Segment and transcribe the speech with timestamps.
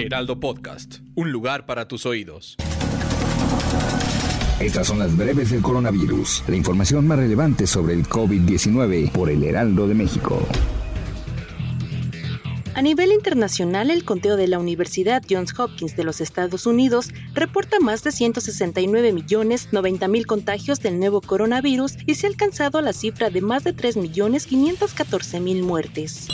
[0.00, 2.56] Heraldo Podcast, un lugar para tus oídos.
[4.58, 9.44] Estas son las breves del coronavirus, la información más relevante sobre el COVID-19 por el
[9.44, 10.40] Heraldo de México.
[12.74, 17.78] A nivel internacional, el conteo de la Universidad Johns Hopkins de los Estados Unidos reporta
[17.78, 22.94] más de 169 millones 90 mil contagios del nuevo coronavirus y se ha alcanzado la
[22.94, 26.28] cifra de más de 3 millones 514 mil muertes.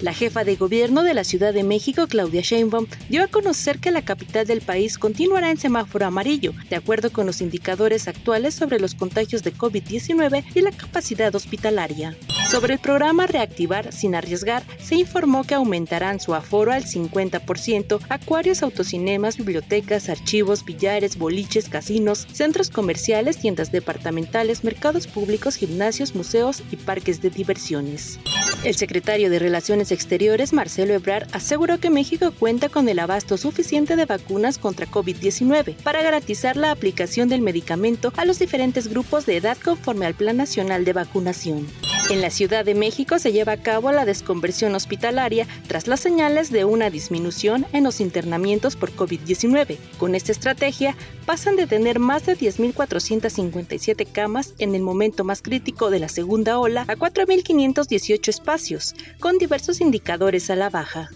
[0.00, 3.90] La jefa de gobierno de la Ciudad de México, Claudia Sheinbaum, dio a conocer que
[3.90, 8.80] la capital del país continuará en semáforo amarillo, de acuerdo con los indicadores actuales sobre
[8.80, 12.16] los contagios de COVID-19 y la capacidad hospitalaria.
[12.50, 18.62] Sobre el programa Reactivar sin arriesgar, se informó que aumentarán su aforo al 50% acuarios,
[18.62, 26.76] autocinemas, bibliotecas, archivos, billares, boliches, casinos, centros comerciales, tiendas departamentales, mercados públicos, gimnasios, museos y
[26.76, 28.18] parques de diversiones.
[28.62, 33.96] El secretario de Relaciones Exteriores, Marcelo Ebrard, aseguró que México cuenta con el abasto suficiente
[33.96, 39.38] de vacunas contra COVID-19 para garantizar la aplicación del medicamento a los diferentes grupos de
[39.38, 41.66] edad conforme al Plan Nacional de Vacunación.
[42.10, 46.50] En la Ciudad de México se lleva a cabo la desconversión hospitalaria tras las señales
[46.50, 49.78] de una disminución en los internamientos por COVID-19.
[49.96, 55.88] Con esta estrategia, pasan de tener más de 10.457 camas en el momento más crítico
[55.88, 61.10] de la segunda ola a 4.518 espacios, con diversos indicadores a la baja.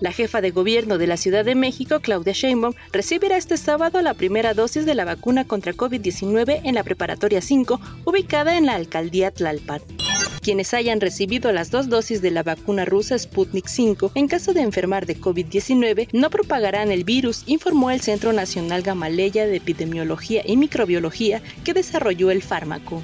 [0.00, 4.14] La jefa de gobierno de la Ciudad de México, Claudia Sheinbaum, recibirá este sábado la
[4.14, 9.30] primera dosis de la vacuna contra COVID-19 en la Preparatoria 5, ubicada en la alcaldía
[9.30, 9.82] Tlalpan.
[10.46, 14.60] Quienes hayan recibido las dos dosis de la vacuna rusa Sputnik 5 en caso de
[14.60, 20.56] enfermar de COVID-19 no propagarán el virus, informó el Centro Nacional Gamaleya de Epidemiología y
[20.56, 23.02] Microbiología que desarrolló el fármaco.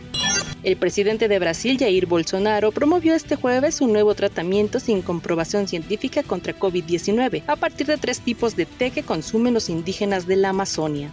[0.63, 6.23] El presidente de Brasil, Jair Bolsonaro, promovió este jueves un nuevo tratamiento sin comprobación científica
[6.23, 10.51] contra COVID-19 a partir de tres tipos de té que consumen los indígenas de la
[10.51, 11.13] Amazonia.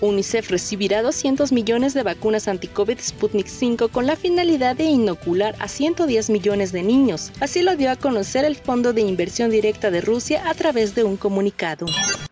[0.00, 5.68] UNICEF recibirá 200 millones de vacunas anti-COVID Sputnik 5 con la finalidad de inocular a
[5.68, 7.32] 110 millones de niños.
[7.40, 11.04] Así lo dio a conocer el Fondo de Inversión Directa de Rusia a través de
[11.04, 11.86] un comunicado.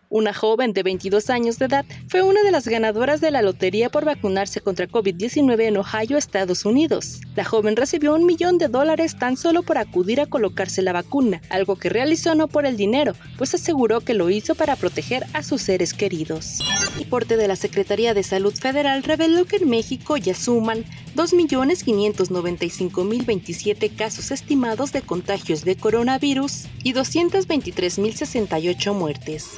[0.09, 3.89] Una joven de 22 años de edad fue una de las ganadoras de la lotería
[3.89, 7.19] por vacunarse contra COVID-19 en Ohio, Estados Unidos.
[7.35, 11.41] La joven recibió un millón de dólares tan solo por acudir a colocarse la vacuna,
[11.49, 15.43] algo que realizó no por el dinero, pues aseguró que lo hizo para proteger a
[15.43, 16.61] sus seres queridos.
[16.61, 20.85] El reporte de la Secretaría de Salud Federal reveló que en México ya suman
[21.17, 29.57] 2.595.027 casos estimados de contagios de coronavirus y 223.068 muertes.